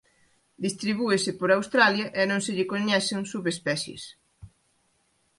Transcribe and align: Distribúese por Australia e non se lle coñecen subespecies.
Distribúese 0.65 1.31
por 1.39 1.49
Australia 1.57 2.05
e 2.19 2.21
non 2.29 2.39
se 2.45 2.51
lle 2.55 2.69
coñecen 2.73 3.21
subespecies. 3.31 4.03